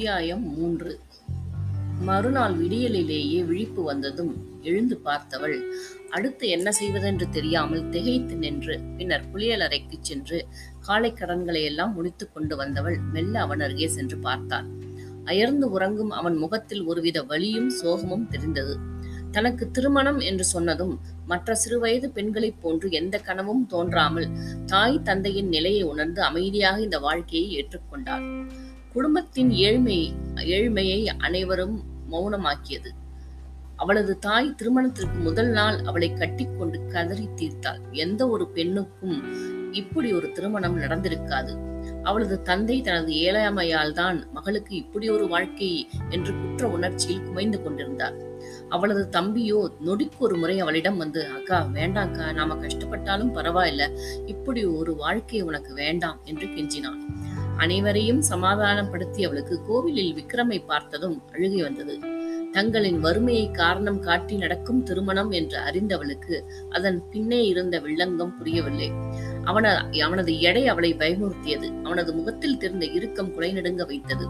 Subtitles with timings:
[0.00, 1.00] அத்தியாயம் மூன்று.
[2.00, 4.30] மறுநாள் விடியலிலேயே விழிப்பு வந்ததும்
[4.62, 5.56] எழுந்து பார்த்தவள்
[6.10, 10.46] அடுத்து என்ன செய்வதென்று தெரியாமல் திகைத்து நின்று பின்னர் குளியலறைக்கு சென்று
[10.80, 14.66] காலை கடன்களை எல்லாம் முடித்துக் கொண்டு வந்தவள் மெல்ல அவன் அருகே சென்று பார்த்தாள்.
[15.24, 18.76] அயர்ந்து உறங்கும் அவன் முகத்தில் ஒருவித வலியும் சோகமும் தெரிந்தது.
[19.30, 24.28] தனக்கு திருமணம் என்று சொன்னதும் மற்ற சிறுவயது பெண்களைப் போன்று எந்த கனவும் தோன்றாமல்
[24.66, 28.26] தாய் தந்தையின் நிலையை உணர்ந்து அமைதியாக இந்த வாழ்க்கையை ஏற்றுக்கொண்டாள்.
[28.92, 32.90] குடும்பத்தின் ஏழ்மை ஏழ்மையை அனைவரும் மௌனமாக்கியது.
[33.76, 37.78] அவளது தாய் திருமணத்திற்கு முதல் நாள் அவளை கட்டிக்கொண்டு கதறி தீர்த்தாள்.
[37.92, 39.24] எந்த ஒரு பெண்ணுக்கும்
[39.72, 41.52] இப்படி ஒரு திருமணம் நடந்திருக்காது.
[42.02, 48.14] அவளது தந்தை தனது ஏழாமையால் தான் மகளுக்கு இப்படி ஒரு வாழ்க்கை என்று குற்ற உணர்ச்சியில் குமைந்து கொண்டிருந்தார்.
[48.68, 53.98] அவளது தம்பியோ நொடிக்கு ஒரு முறை அவளிடம் வந்து அக்கா வேண்டாம்க்கா நாம கஷ்டப்பட்டாலும் பரவாயில்ல.
[54.26, 57.09] இப்படி ஒரு வாழ்க்கை உனக்கு வேண்டாம் என்று கெஞ்சினான்
[57.60, 61.98] அனைவரையும் சமாதானப்படுத்தி அவளுக்கு கோவிலில் விக்ரமை பார்த்ததும் அழுகை வந்தது.
[62.52, 68.92] தங்களின் வறுமையை காரணம் காட்டி நடக்கும் திருமணம் என்று அறிந்தவளுக்கு அதன் பின்னே இருந்த வில்லங்கம் புரியவில்லை.
[69.44, 71.82] அவன அவனது எடை அவளை பயமுறுத்தியது.
[71.82, 74.26] அவனது முகத்தில் தெரிந்த இறுக்கம் குலைநடுங்க வைத்தது.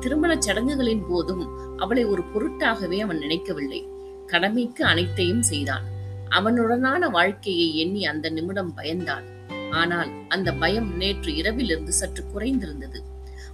[0.00, 1.44] திருமணச் சடங்குகளின் போதும்
[1.78, 3.88] அவளை ஒரு பொருட்டாகவே அவன் நினைக்கவில்லை.
[4.26, 5.84] கடமைக்கு அனைத்தையும் செய்தான்.
[6.28, 9.26] அவனுடனான வாழ்க்கையை எண்ணி அந்த நிமிடம் பயந்தான்.
[9.70, 13.00] ஆனால் அந்த பயம் நேற்று இரவிலிருந்து சற்று குறைந்திருந்தது.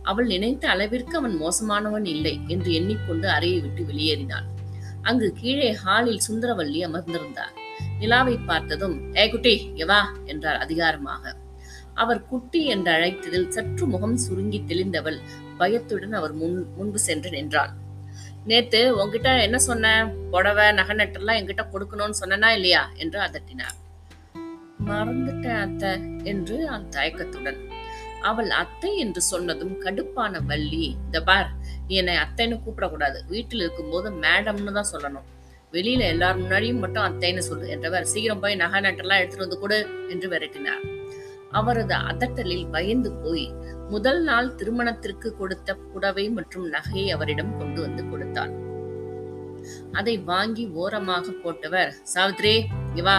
[0.03, 4.45] அவள் நினைத்த அளவிற்கு அவன் மோசமானவன் இல்லை என்று எண்ணிக்கொண்டு அறையை விட்டு வெளியேறினாள்.
[5.03, 7.53] அங்கு கீழே ஹாலில் சுந்தரவல்லி அமர்ந்திருந்தார்.
[7.99, 11.37] நிலாவை பார்த்ததும் ஏ குட்டி எவா என்றார் அதிகாரமாக.
[11.95, 15.19] அவர் குட்டி என்று அழைத்ததில் சற்று முகம் சுருங்கி தெளிந்தவள்
[15.59, 17.73] பயத்துடன் அவர் முன் முன்பு சென்று நின்றாள்.
[18.45, 22.91] நேத்து உன்கிட்ட என்ன சொன்ன புடவை நகை நட்டெல்லாம் என்கிட்ட கொடுக்கணும்னு சொன்னனா இல்லையா?
[22.97, 23.77] என்று அதட்டினார்.
[24.89, 25.93] மறந்துட்டேன் அத்தை
[26.33, 26.57] என்று
[26.97, 27.61] தயக்கத்துடன்.
[28.31, 31.51] அவள் அத்தை என்று சொன்னதும் கடுப்பான வள்ளி இந்த பார்
[31.87, 33.19] நீ என்னை அத்தைன்னு கூப்பிடக்கூடாது.
[33.33, 35.29] வீட்டில் இருக்கும்போது மேடம்னு தான் சொல்லணும்.
[35.73, 39.79] வெளியில எல்லார் முன்னாடியும் மட்டும் அத்தைன்னு சொல்லு என்றவர் சீக்கிரம் போய் நகை நட்டெல்லாம் எடுத்துட்டு வந்து கொடு
[40.11, 40.83] என்று விரட்டினார்.
[41.53, 43.47] அவரது அதட்டலில் பயந்து போய்
[43.91, 48.53] முதல் நாள் திருமணத்திற்கு கொடுத்த புடவை மற்றும் நகையை அவரிடம் கொண்டு வந்து கொடுத்தாள்
[49.93, 52.55] அதை வாங்கி ஓரமாக போட்டவர் சாவித்ரி
[52.95, 53.17] இவா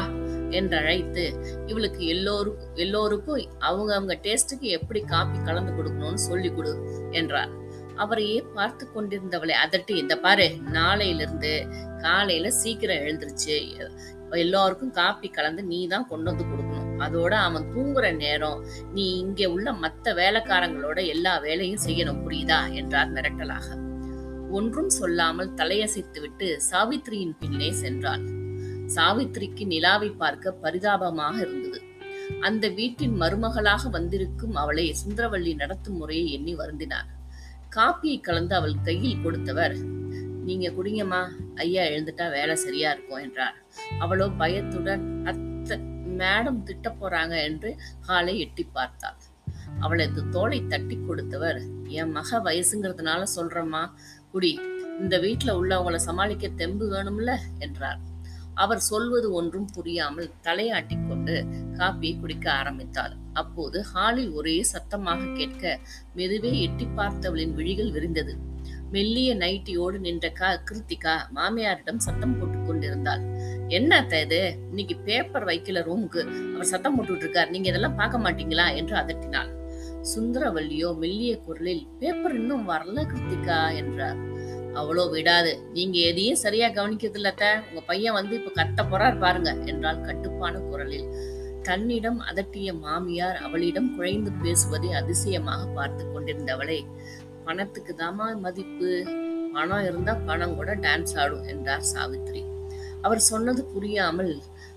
[0.60, 1.26] என்றழைத்து
[1.68, 6.74] இவளுக்கு எல்லோருக்கும் எல்லோருக்கும் அவங்க அவங்க டேஸ்டுக்கு எப்படி காப்பி கலந்து கொடுக்கணும்னு சொல்லி கொடு
[7.12, 7.52] என்றார்.
[7.96, 11.52] அவரையே பார்த்து கொண்டிருந்தவளை அதட்டி இந்த பாரு நாளையிலிருந்து
[12.02, 13.58] காலையில சீக்கிரம் எழுந்துருச்சு.
[14.32, 16.90] எல்லாருக்கும் காப்பி கலந்து நீ தான் கொண்டு வந்து கொடுக்கணும்.
[17.00, 22.22] அதோட அவன் தூங்குற நேரம் நீ இங்கே உள்ள மத்த வேலைக்காரங்களோட எல்லா வேலையும் செய்யணும்.
[22.28, 22.74] புரியுதா?
[22.74, 23.68] என்றார் மிரட்டலாக.
[24.50, 28.43] ஒன்றும் சொல்லாமல் தலையசைத்து விட்டு சாவித்திரியின் பின்னே சென்றாள்.
[28.96, 31.80] சாவித்திரிக்கு நிலாவை பார்க்க பரிதாபமாக இருந்தது.
[32.42, 37.10] அந்த வீட்டின் மருமகளாக வந்திருக்கும் அவளை சுந்தரவள்ளி நடத்தும் முறையை எண்ணி வருந்தினார்.
[37.70, 39.76] காப்பியை கலந்து அவள் கையில் கொடுத்தவர்
[40.48, 41.22] நீங்க குடிங்கம்மா
[41.56, 43.58] ஐயா எழுந்துட்டா வேலை சரியா இருக்கும் என்றார்.
[44.00, 45.78] அவளோ பயத்துடன் அத்த
[46.20, 47.70] மேடம் திட்ட போறாங்க என்று
[48.08, 49.20] காலை எட்டி பார்த்தாள்.
[49.80, 51.60] அவளது தோலை தட்டி கொடுத்தவர்
[52.00, 53.84] என் மக வயசுங்கிறதுனால சொல்றம்மா
[54.32, 54.52] குடி
[55.00, 58.02] இந்த வீட்டுல உள்ளவங்களை சமாளிக்க தெம்பு வேணும்ல என்றார்.
[58.54, 63.16] அவர் சொல்வது ஒன்றும் புரியாமல் தலையாட்டி கொண்டு காப்பியை குடிக்க ஆரம்பித்தாள்.
[63.34, 65.80] அப்போது ஹாலில் ஒரே சத்தமாக கேட்க
[66.16, 68.38] மெதுவே எட்டி பார்த்தவளின் விழிகள் விரிந்தது.
[68.92, 73.22] மெல்லிய நைட்டியோடு நின்ற கா கிருத்திகா மாமியாரிடம் சத்தம் போட்டுக் கொண்டிருந்தாள்.
[73.68, 74.58] என்ன அத்த இது?
[74.70, 77.50] இன்னைக்கு பேப்பர் வைக்கல ரூமுக்கு அவர் சத்தம் போட்டுட்டு இருக்கார்.
[77.50, 78.76] நீங்க இதெல்லாம் பார்க்க மாட்டீங்களா?
[78.76, 79.62] என்று அதட்டினாள்.
[80.16, 84.33] சுந்தரவல்லியோ மெல்லிய குரலில் பேப்பர் இன்னும் வரல கிருத்திகா என்றார்.
[84.76, 85.52] அவ்வளோ விடாது.
[85.74, 89.52] நீங்க எதையும் சரியா கவனிக்கிறது இல்லத்த உங்க பையன் வந்து இப்ப கத்த போறார் பாருங்க.
[89.66, 91.08] என்றால் கட்டுப்பான குரலில்.
[91.62, 96.80] தன்னிடம் அதட்டிய மாமியார் அவளிடம் குழைந்து பேசுவதை அதிசயமாக பார்த்து கொண்டிருந்தவளை
[97.46, 98.90] பணத்துக்கு தாமா மதிப்பு?
[99.54, 102.42] பணம் இருந்தா பணம் கூட டான்ஸ் ஆடும் என்றார் சாவித்ரி
[103.02, 104.34] அவர் சொன்னது புரியாமல்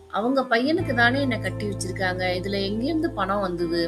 [0.08, 2.22] அவங்க பையனுக்கு தானே என்னை கட்டி வச்சிருக்காங்க.
[2.38, 3.82] இதுல எங்கிருந்து பணம் வந்தது?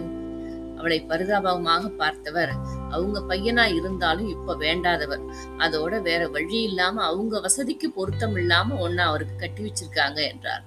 [0.76, 2.52] அவளை பரிதாபமாக பார்த்தவர்
[2.90, 5.24] அவங்க பையனா இருந்தாலும் இப்ப வேண்டாதவர்.
[5.58, 10.64] அதோட வேற வழி இல்லாம அவங்க வசதிக்கு பொருத்தம் இல்லாம ஒன்னா அவருக்கு கட்டி வச்சிருக்காங்க என்றார்.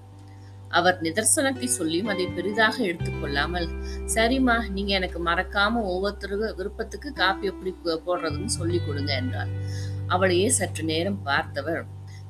[0.69, 3.67] அவர் நிதர்சனத்தை சொல்லியும் அதை பெரிதாக எடுத்துக்கொள்ளாமல்
[4.15, 9.51] சரிம்மா நீங்க எனக்கு மறக்காம ஒவ்வொருத்தருக்கு விருப்பத்துக்கு காப்பி எப்படி போடுறதுன்னு சொல்லி கொடுங்க என்றார்.
[10.07, 11.81] அவளையே சற்று நேரம் பார்த்தவர்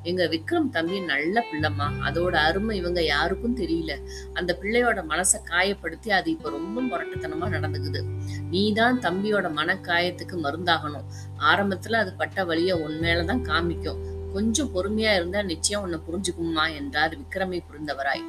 [0.04, 4.02] எங்க விக்ரம் தம்பி நல்ல பிள்ளைமா அதோட அருமை இவங்க யாருக்கும் தெரியல.
[4.34, 8.04] அந்த பிள்ளையோட மனசை காயப்படுத்தி அது இப்ப ரொம்ப முரட்டுத்தனமா நடந்துக்குது.
[8.50, 11.04] நீதான் தம்பியோட மன காயத்துக்கு மருந்தாகணும்.
[11.40, 14.00] ஆரம்பத்துல அது பட்ட வழிய உன் மேலதான் காமிக்கும்.
[14.34, 18.24] கொஞ்சம் பொறுமையா இருந்தா நிச்சயம் உன்னை புரிஞ்சுக்குமா என்றார் விக்ரமை புரிந்தவராய்.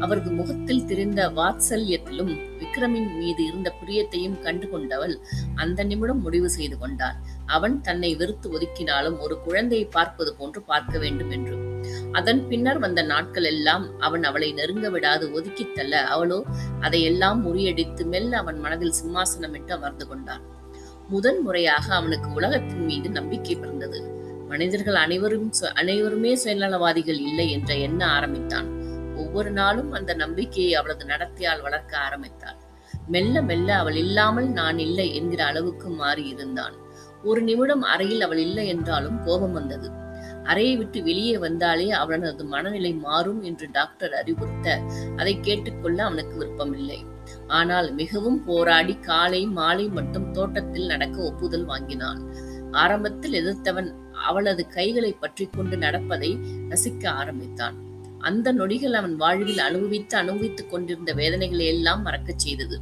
[0.00, 5.18] அவரது முகத்தில் தெரிந்த வாத்சல்யத்திலும் விக்ரமின் மீது இருந்த பிரியத்தையும் கண்டு கொண்டவள்
[5.54, 7.14] அந்த நிமிடம் முடிவு செய்து கொண்டாள்.
[7.46, 11.82] அவன் தன்னை வெறுத்து ஒதுக்கினாலும் ஒரு குழந்தையை பார்ப்பது போன்று பார்க்க வேண்டும் என்று.
[12.12, 16.44] அதன் பின்னர் வந்த நாட்கள் எல்லாம் அவன் அவளை நெருங்க விடாது ஒதுக்கித் தள்ள அவளோ
[16.80, 20.40] அதையெல்லாம் முறியடித்து மெல்ல அவன் மனதில் சிம்மாசனமிட்டு அமர்ந்து கொண்டான்
[21.08, 24.12] முதன் முறையாக அவனுக்கு உலகத்தின் மீது நம்பிக்கை பிறந்தது.
[24.48, 28.73] மனிதர்கள் அனைவரும் அனைவருமே சுயநலவாதிகள் இல்லை என்ற எண்ண ஆரம்பித்தான்.
[29.34, 32.58] ஒவ்வொரு நாளும் அந்த நம்பிக்கையை அவளது நடத்தையால் வளர்க்க ஆரம்பித்தாள்.
[33.14, 36.74] மெல்ல மெல்ல அவள் இல்லாமல் நான் இல்லை என்கிற அளவுக்கு மாறி இருந்தான்.
[37.22, 39.88] ஒரு நிமிடம் அறையில் அவள் இல்லை என்றாலும் கோபம் வந்தது.
[40.50, 44.76] அறையை விட்டு வெளியே வந்தாலே அவனது மனநிலை மாறும் என்று டாக்டர் அறிவுறுத்த
[45.20, 47.00] அதை கேட்டுக்கொள்ள அவனுக்கு விருப்பமில்லை.
[47.58, 52.20] ஆனால் மிகவும் போராடி காலை மாலை மட்டும் தோட்டத்தில் நடக்க ஒப்புதல் வாங்கினான்
[52.82, 53.90] ஆரம்பத்தில் எதிர்த்தவன்
[54.28, 56.30] அவளது கைகளை பற்றி கொண்டு நடப்பதை
[56.72, 57.76] ரசிக்க ஆரம்பித்தான்.
[58.24, 62.80] அந்த நொடிகள் அவன் வாழ்வில் அனுபவித்து அனுபவித்துக் கொண்டிருந்த வேதனைகளை எல்லாம் மறக்கச் செய்தது.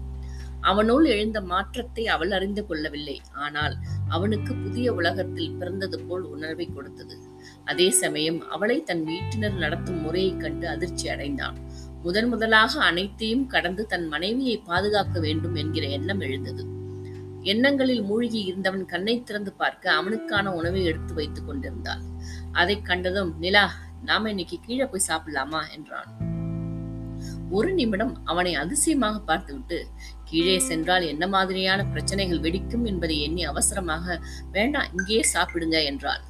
[0.60, 3.20] அவனுள் எழுந்த மாற்றத்தை அவள் அறிந்து கொள்ளவில்லை.
[3.32, 3.76] ஆனால்
[4.08, 7.18] அவனுக்கு புதிய உலகத்தில் பிறந்தது போல் உணர்வை கொடுத்தது.
[7.64, 11.56] அதே சமயம் அவளை தன் வீட்டினர் நடத்தும் முறையைக் கண்டு அதிர்ச்சி அடைந்தான்.
[12.02, 16.66] முதன் முதலாக அனைத்தையும் கடந்து தன் மனைவியை பாதுகாக்க வேண்டும் என்கிற எண்ணம் எழுந்தது.
[17.40, 22.00] எண்ணங்களில் மூழ்கி இருந்தவன் கண்ணை திறந்து பார்க்க அவனுக்கான உணவை எடுத்து வைத்துக் கொண்டிருந்தாள்.
[22.52, 23.72] அதை கண்டதும் நிலா
[24.08, 26.10] நாம இன்னைக்கு கீழே போய் சாப்பிடலாமா என்றான்.
[27.50, 29.78] ஒரு நிமிடம் அவனை அதிசயமாக பார்த்துவிட்டு
[30.24, 34.18] கீழே சென்றால் என்ன மாதிரியான பிரச்சனைகள் வெடிக்கும் என்பதை எண்ணி அவசரமாக
[34.50, 36.22] வேண்டாம் இங்கேயே சாப்பிடுங்க என்றாள்.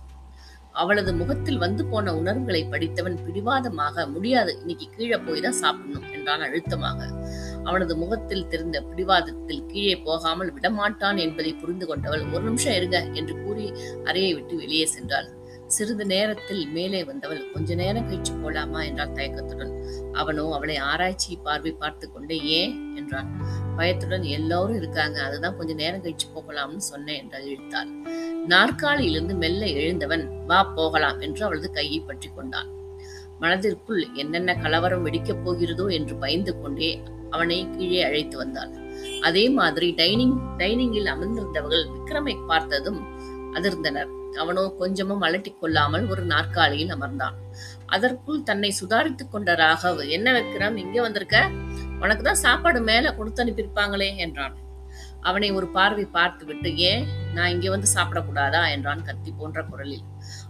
[0.73, 7.01] அவளது முகத்தில் வந்து போன உணர்வுகளை படித்தவன் பிடிவாதமாக முடியாது இன்னைக்கு கீழே போய் தான் சாப்பிடணும் என்றான் அழுத்தமாக.
[7.65, 13.67] அவனது முகத்தில் தெரிந்த பிடிவாதத்தில் கீழே போகாமல் விடமாட்டான் என்பதை புரிந்து கொண்டவள் ஒரு நிமிஷம் இருங்க என்று கூறி
[14.05, 15.29] அறையை விட்டு வெளியே சென்றாள்.
[15.73, 18.81] சிறிது நேரத்தில் மேலே வந்தவள் கொஞ்ச நேரம் கழிச்சு போலாமா?
[18.87, 19.73] என்றாள் தயக்கத்துடன்.
[20.13, 23.31] அவனோ அவளை ஆராய்ச்சி பார்வை பார்த்து கொண்டே ஏன் என்றான்.
[23.77, 27.91] பயத்துடன் எல்லோரும் இருக்காங்க அதுதான் கொஞ்ச நேரம் கழிச்சு போகலாம்னு சொன்னேன் என்றால் இழுத்தாள்.
[28.49, 32.71] நாற்காலியிலிருந்து மெல்ல எழுந்தவன் வா போகலாம் என்று அவளது கையை பற்றி கொண்டான்.
[33.39, 36.91] மனதிற்குள் என்னென்ன கலவரம் வெடிக்கப் போகிறதோ என்று பயந்து கொண்டே
[37.31, 38.73] அவனை கீழே அழைத்து வந்தாள்.
[39.21, 43.01] அதே மாதிரி டைனிங் டைனிங்கில் அமர்ந்திருந்தவர்கள் விக்ரமை பார்த்ததும்
[43.55, 44.11] அதிர்ந்தனர்.
[44.37, 47.33] அவனோ கொஞ்சமும் அலட்டிக் கொள்ளாமல் ஒரு நாற்காலியில் அமர்ந்தான்.
[47.87, 51.51] அதற்குள் தன்னை சுதாரித்துக் கொண்ட ராகவ் என்ன விக்ரம் இங்க வந்திருக்க?
[52.01, 54.57] உனக்கு தான் சாப்பாடு மேல கொடுத்து அனுப்பியிருப்பாங்களே என்றான்.
[55.21, 57.07] அவனை ஒரு பார்வை பார்த்து விட்டு ஏன்?
[57.35, 58.71] நான் இங்க வந்து சாப்பிடக்கூடாதா?
[58.71, 60.03] என்றான் கத்தி போன்ற குரலில்.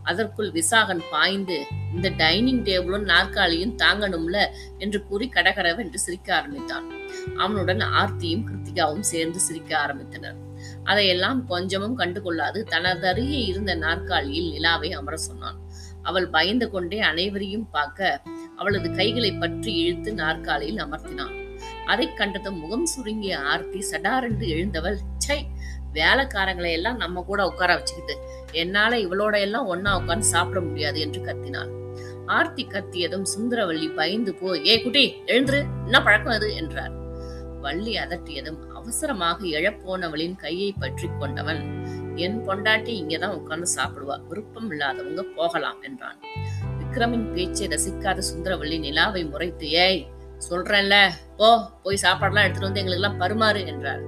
[0.03, 4.47] அதற்குள் விசாகன் பாய்ந்து இந்த டைனிங் டேபிளும் நாற்காலியும் தாங்கணும்ல?
[4.79, 6.93] என்று கூறி கடகடவென்று சிரிக்க ஆரம்பித்தான்.
[7.37, 10.37] அவனுடன் ஆர்த்தியும் கிருத்திகாவும் சேர்ந்து சிரிக்க ஆரம்பித்தனர்.
[10.85, 12.65] அதையெல்லாம் கொஞ்சமும் கண்டுகொள்ளாது.
[12.71, 15.61] தனதருகே இருந்த நாற்காலியில் நிலாவை அமர சொன்னான்.
[16.03, 18.23] அவள் பயந்து கொண்டே அனைவரையும் பார்க்க
[18.57, 21.61] அவளது கைகளை பற்றி இழுத்து நாற்காலியில் அமர்த்தினான்.
[21.87, 25.47] அதைக் கண்டதும் முகம் சுருங்கிய ஆர்த்தி சடாரென்று எழுந்தவள் சை
[25.95, 31.81] வேலைக்காரங்களை எல்லாம் நம்ம கூட உட்கார வச்சுக்கிட்டு என்னால இவளோட எல்லாம் ஒன்னா உட்கார்ந்து சாப்பிட முடியாது என்று கத்தினாள்.
[32.27, 36.55] ஆர்த்தி கத்தியதும் சுந்தரவள்ளி பயந்து போய் ஏ குட்டி எழுந்துரு என்ன பழக்கம் அது?
[36.55, 37.01] என்றார்.
[37.61, 41.61] வள்ளி அதட்டியதும் அவசரமாக எழப்போனவளின் கையை பற்றி கொண்டவன்
[42.25, 46.19] என் பொண்டாட்டி இங்கதான் உட்கார்ந்து சாப்பிடுவா விருப்பம் இல்லாதவங்க போகலாம் என்றான்.
[46.79, 50.01] விக்ரமின் பேச்சை ரசிக்காத சுந்தரவள்ளி நிலாவை முறைத்து ஏய்
[50.49, 50.97] சொல்றேன்ல
[51.39, 51.49] போ
[51.85, 54.03] போய் சாப்பாடெல்லாம் எடுத்துட்டு வந்து எங்களுக்கு எல்லாம் பருமாறு என்றார்.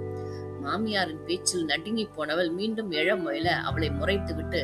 [0.65, 4.63] மாமியாரின் பேச்சில் நடுங்கி போனவள் மீண்டும் எழ முயல அவளை முறைத்து விட்டு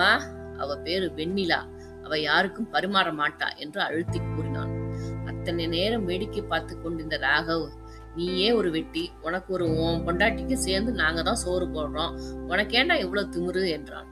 [0.00, 0.10] மா
[0.62, 1.60] அவ பேரு வெண்ணிலா
[2.04, 4.74] அவ யாருக்கும் பரிமாற மாட்டா என்று அழுத்தி கூறினான்.
[5.30, 7.66] அத்தனை நேரம் வேடிக்கை பார்த்து கொண்டிருந்த ராகவ்
[8.16, 12.12] நீயே ஒரு வெட்டி உனக்கு ஒரு உன் பொண்டாட்டிக்கு சேர்ந்து நாங்க தான் சோறு போடுறோம்.
[12.48, 14.08] உனக்கேண்டா இவ்வளவு திமிரு என்றான்.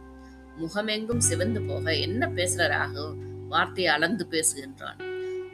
[0.57, 3.15] முகமெங்கும் சிவந்து போக என்ன பேசுற ராகவ்?
[3.49, 4.99] வார்த்தையை அளந்து பேசு என்றான்.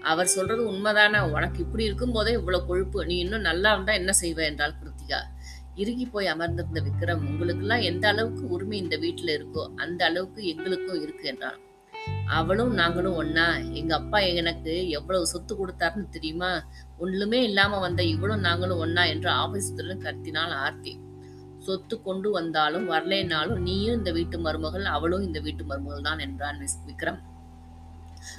[0.03, 1.31] அவர் சொல்றது உண்மைதானே?
[1.33, 3.05] உனக்கு இப்படி இருக்கும் போதே இவ்வளவு கொழுப்பு.
[3.05, 5.21] நீ இன்னும் நல்லா இருந்தா என்ன செய்வ என்றாள் கிருத்திகா.
[5.75, 11.27] இறுகி போய் அமர்ந்திருந்த விக்ரம் உங்களுக்கெல்லாம் எந்த அளவுக்கு உரிமை இந்த வீட்டுல இருக்கோ அந்த அளவுக்கு எங்களுக்கும் இருக்கு
[11.29, 11.59] என்றான்.
[12.27, 16.51] அவளும் நாங்களும் ஒன்னா எங்க அப்பா எனக்கு எவ்வளவு சொத்து கொடுத்தாருன்னு தெரியுமா?
[16.99, 20.93] ஒண்ணுமே இல்லாம வந்த இவளும் நாங்களும் ஒன்னா என்று ஆபீசத்துடன் கத்தினாள் ஆர்த்தி.
[21.59, 27.21] சொத்து கொண்டு வந்தாலும் வரலைனாலும் நீயும் இந்த வீட்டு மருமகள் அவளும் இந்த வீட்டு மருமகள் தான் என்றான் விக்ரம்.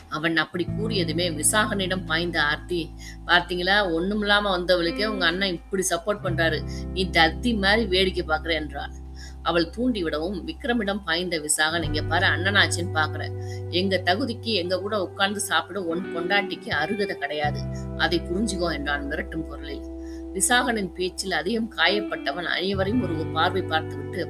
[0.09, 2.81] அவன் அப்படி கூறியதுமே விசாகனிடம் பாய்ந்த ஆர்த்தி
[3.25, 3.75] பார்த்தீங்களா?
[3.93, 6.59] ஒண்ணும் இல்லாம வந்தவளுக்கே உங்க அண்ணன் இப்படி சப்போர்ட் பண்றாரு.
[6.93, 8.98] நீ தத்தி மாதிரி வேடிக்கை பாக்குற என்றாள்
[9.43, 13.23] அவள் தூண்டி விடவும் விக்ரமிடம் பாய்ந்த விசாகன் இங்க பாரு அண்ணனாச்சின்னு பாக்குற.
[13.69, 17.61] எங்க தகுதிக்கு எங்க கூட உட்கார்ந்து சாப்பிட உன் பொண்டாட்டிக்கு அருகதை கிடையாது.
[17.97, 19.83] அதை புரிஞ்சுக்கோ என்றான் மிரட்டும் குரலில்.
[20.33, 24.23] விசாகனின் பேச்சில் அதிகம் காயப்பட்டவன் அனைவரையும் ஒரு பார்வை பார்த்துவிட்டு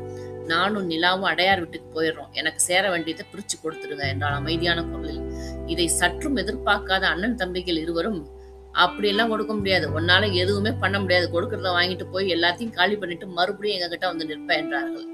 [0.46, 2.32] நானும் நிலாவும் அடையார் வீட்டுக்கு போயிடுறோம்.
[2.34, 5.24] எனக்கு சேர வேண்டியதை பிரிச்சு கொடுத்துருங்க என்றான் அமைதியான குரலில்.
[5.66, 8.20] இதை சற்றும் எதிர்பார்க்காத அண்ணன் தம்பிகள் இருவரும்
[8.74, 9.94] அப்படியெல்லாம் கொடுக்க முடியாது.
[9.94, 11.32] உன்னால எதுவுமே பண்ண முடியாது.
[11.32, 15.06] கொடுக்கறத வாங்கிட்டு போய் எல்லாத்தையும் காலி பண்ணிட்டு மறுபடியும் எங்க கிட்ட வந்து நிற்ப என்றார்கள்.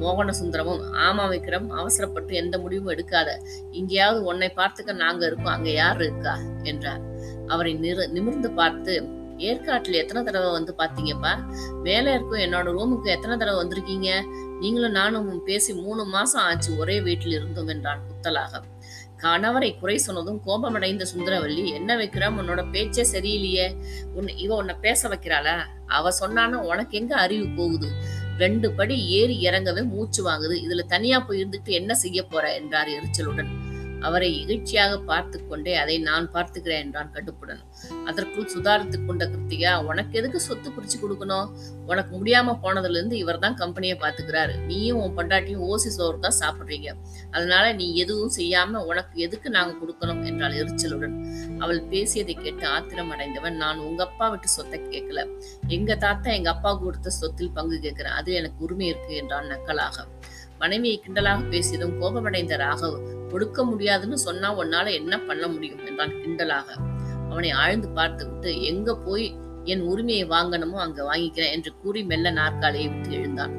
[0.00, 3.40] மோகன சுந்தரமும் ஆமா விக்ரம் அவசரப்பட்டு எந்த முடிவும் எடுக்காத.
[3.72, 5.52] இங்கேயாவது உன்னை பார்த்துக்க நாங்க இருக்கோம்.
[5.52, 6.38] அங்க யார் இருக்கா?
[6.62, 7.02] என்றார்.
[7.48, 9.08] அவரை நிறு நிமிர்ந்து பார்த்து
[9.38, 11.32] ஏற்காட்டில் எத்தனை தடவை வந்து பாத்தீங்கப்பா
[11.82, 14.22] வேலை இருக்கும் என்னோட ரூமுக்கு எத்தனை தடவை வந்திருக்கீங்க?
[14.60, 18.60] நீங்களும் நானும் பேசி மூணு மாசம் ஆச்சு ஒரே வீட்டில் இருந்தோம் என்றான் குத்தலாக
[19.22, 23.76] கணவரை குறை சொன்னதும் கோபமடைந்த சுந்தரவல்லி என்ன வைக்கிறோம் உன்னோட பேச்சே சரியில்லையே.
[24.14, 25.64] உன் இவ உன்னை பேச வைக்கிறாளா?
[25.86, 27.88] அவ சொன்னான்னு உனக்கு எங்க அறிவு போகுது?
[28.38, 30.56] ரெண்டு படி ஏறி இறங்கவே மூச்சு வாங்குது.
[30.56, 32.54] இதுல தனியா போய் இருந்துட்டு என்ன செய்ய போற?
[32.54, 33.63] என்றார் எரிச்சலுடன்.
[34.08, 37.62] அவரை இகழ்ச்சியாக பார்த்து கொண்டே அதை நான் பார்த்துக்கிறேன் என்றான் கடுப்புடன்
[38.08, 41.48] அதற்குள் சுதாரித்துக் கொண்ட கிருத்திகா உனக்கு எதுக்கு சொத்து பிரிச்சு கொடுக்கணும்?
[41.90, 44.54] உனக்கு முடியாம போனதுல இருந்து இவர் தான் கம்பெனியை பாத்துக்கிறாரு.
[44.68, 46.88] நீயும் உன் பொண்டாட்டியும் ஓசி சோறு தான் சாப்பிடுறீங்க.
[47.36, 50.22] அதனால நீ எதுவும் செய்யாம உனக்கு எதுக்கு நாங்க கொடுக்கணும்?
[50.30, 51.16] என்றாள் எரிச்சலுடன்.
[51.62, 55.22] அவள் பேசியதை கேட்டு ஆத்திரம் அடைந்தவன் நான் உங்க அப்பா விட்டு சொத்தை கேட்கல.
[55.68, 60.06] எங்க தாத்தா எங்க அப்பா கொடுத்த சொத்தில் பங்கு கேட்கிறேன் அது எனக்கு உரிமை இருக்கு என்றான் நக்கலாக.
[60.64, 62.98] மனைவியை கிண்டலாக பேசியதும் கோபமடைந்த ராகவ்
[63.30, 65.86] கொடுக்க முடியாதுன்னு சொன்னா உன்னால என்ன பண்ண முடியும்?
[65.86, 66.68] என்றான் கிண்டலாக.
[67.30, 69.26] அவனை ஆழ்ந்து பார்த்துவிட்டு எங்க போய்
[69.64, 73.54] என் உரிமையை வாங்கணுமோ அங்க வாங்கிக்கிறேன் என்று கூறி மெல்ல நாற்காலியை விட்டு எழுந்தான்.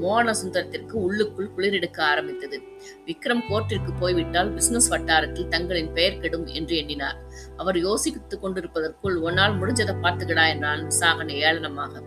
[0.00, 2.56] மோகன சுந்தரத்திற்கு உள்ளுக்குள் குளிரெடுக்க ஆரம்பித்தது.
[3.06, 7.18] விக்ரம் கோர்ட்டிற்கு போய்விட்டால் பிசினஸ் வட்டாரத்தில் தங்களின் பெயர் கெடும் என்று எண்ணினார்.
[7.56, 12.02] அவர் யோசித்துக் கொண்டிருப்பதற்குள் ஒன்னால் முடிஞ்சதை பார்த்துக்கடா என்றான் விசாகன் ஏளனமாக.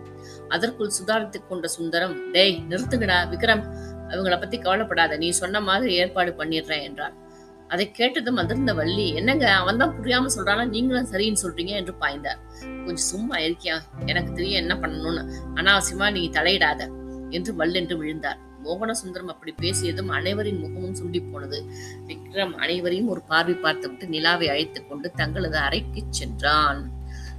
[0.48, 3.64] அதற்குள் சுதாரித்துக் கொண்ட சுந்தரம் டேய் நிறுத்துங்கடா விக்ரம்
[4.08, 7.26] அவங்கள பத்தி கவலைப்படாத நீ சொன்ன மாதிரி ஏற்பாடு பண்ணிடுறேன் என்றார்.
[7.68, 10.68] அதை கேட்டதும் அதிர்ந்த வள்ளி என்னங்க அவன் தான் புரியாம சொல்றானா?
[10.68, 12.40] நீங்களும் சரின்னு சொல்றீங்க என்று பாய்ந்தார்.
[12.60, 13.80] கொஞ்சம் சும்மா இருக்கியா?
[14.06, 15.32] எனக்கு தெரியும் என்ன பண்ணணும்னு.
[15.54, 16.90] அனாவசியமா நீ தலையிடாத
[17.30, 18.38] என்று வல்லென்று விழுந்தார்.
[18.64, 21.64] மோகன சுந்தரம் அப்படி பேசியதும் அனைவரின் முகமும் சுண்டி போனது.
[22.06, 26.90] விக்ரம் அனைவரையும் ஒரு பார்வை பார்த்துவிட்டு நிலாவை அழைத்துக் கொண்டு தங்களது அறைக்கு சென்றான்.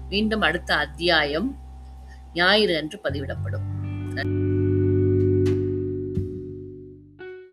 [0.09, 1.57] மீண்டும் அடுத்த அத்தியாயம்
[2.33, 4.48] ஞாயிறு அன்று பதிவிடப்படும்.